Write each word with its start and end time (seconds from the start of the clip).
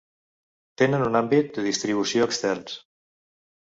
Tenen 0.81 1.03
un 1.09 1.19
àmbit 1.21 1.53
de 1.57 1.67
distribució 1.67 2.29
extens. 2.31 2.77